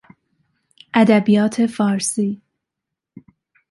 [0.93, 2.41] ادبیات فارسی